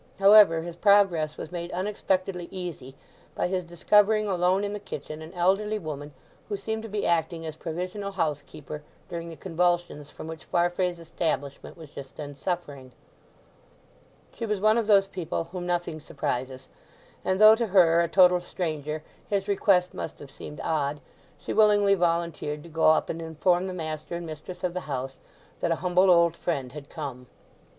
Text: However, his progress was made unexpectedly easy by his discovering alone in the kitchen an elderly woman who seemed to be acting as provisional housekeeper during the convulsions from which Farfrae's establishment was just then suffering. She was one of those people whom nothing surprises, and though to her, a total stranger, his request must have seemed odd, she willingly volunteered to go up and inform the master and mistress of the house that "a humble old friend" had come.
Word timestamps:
However, 0.17 0.63
his 0.63 0.75
progress 0.77 1.37
was 1.37 1.51
made 1.51 1.71
unexpectedly 1.73 2.47
easy 2.49 2.95
by 3.35 3.47
his 3.47 3.63
discovering 3.63 4.27
alone 4.27 4.63
in 4.63 4.73
the 4.73 4.79
kitchen 4.79 5.21
an 5.21 5.31
elderly 5.35 5.77
woman 5.77 6.11
who 6.49 6.57
seemed 6.57 6.81
to 6.81 6.89
be 6.89 7.05
acting 7.05 7.45
as 7.45 7.55
provisional 7.55 8.13
housekeeper 8.13 8.81
during 9.09 9.29
the 9.29 9.35
convulsions 9.35 10.09
from 10.09 10.25
which 10.25 10.45
Farfrae's 10.45 10.97
establishment 10.97 11.77
was 11.77 11.91
just 11.91 12.15
then 12.17 12.33
suffering. 12.33 12.93
She 14.33 14.47
was 14.47 14.59
one 14.59 14.75
of 14.79 14.87
those 14.87 15.05
people 15.05 15.43
whom 15.43 15.67
nothing 15.67 15.99
surprises, 15.99 16.67
and 17.23 17.39
though 17.39 17.53
to 17.53 17.67
her, 17.67 17.99
a 17.99 18.07
total 18.07 18.41
stranger, 18.41 19.03
his 19.29 19.47
request 19.47 19.93
must 19.93 20.17
have 20.17 20.31
seemed 20.31 20.59
odd, 20.63 20.99
she 21.37 21.53
willingly 21.53 21.93
volunteered 21.93 22.63
to 22.63 22.69
go 22.69 22.89
up 22.89 23.11
and 23.11 23.21
inform 23.21 23.67
the 23.67 23.71
master 23.71 24.15
and 24.15 24.25
mistress 24.25 24.63
of 24.63 24.73
the 24.73 24.79
house 24.89 25.19
that 25.59 25.69
"a 25.69 25.75
humble 25.85 26.09
old 26.09 26.35
friend" 26.35 26.71
had 26.71 26.89
come. 26.89 27.27